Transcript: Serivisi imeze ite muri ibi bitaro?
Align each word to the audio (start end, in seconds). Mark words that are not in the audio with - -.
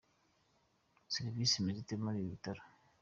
Serivisi 1.13 1.53
imeze 1.57 1.79
ite 1.81 1.95
muri 2.01 2.17
ibi 2.19 2.31
bitaro? 2.33 2.61